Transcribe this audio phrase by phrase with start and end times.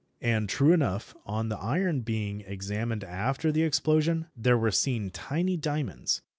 [0.23, 5.57] And true enough, on the iron being examined after the explosion, there were seen tiny
[5.57, 6.23] diamonds.